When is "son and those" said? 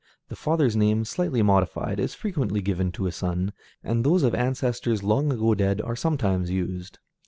3.11-4.23